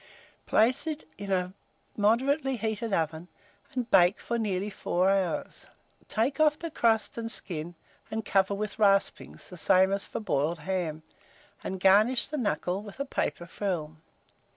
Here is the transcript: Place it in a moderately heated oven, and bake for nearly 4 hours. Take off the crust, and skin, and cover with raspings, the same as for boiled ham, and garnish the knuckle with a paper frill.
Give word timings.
Place 0.47 0.87
it 0.87 1.03
in 1.19 1.31
a 1.31 1.53
moderately 1.95 2.57
heated 2.57 2.91
oven, 2.91 3.27
and 3.73 3.87
bake 3.91 4.19
for 4.19 4.39
nearly 4.39 4.71
4 4.71 5.11
hours. 5.11 5.67
Take 6.07 6.39
off 6.39 6.57
the 6.57 6.71
crust, 6.71 7.19
and 7.19 7.31
skin, 7.31 7.75
and 8.09 8.25
cover 8.25 8.55
with 8.55 8.79
raspings, 8.79 9.47
the 9.51 9.57
same 9.57 9.93
as 9.93 10.03
for 10.03 10.19
boiled 10.19 10.57
ham, 10.57 11.03
and 11.63 11.79
garnish 11.79 12.25
the 12.25 12.37
knuckle 12.37 12.81
with 12.81 12.99
a 12.99 13.05
paper 13.05 13.45
frill. 13.45 13.97